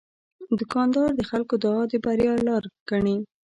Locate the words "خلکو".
1.29-1.53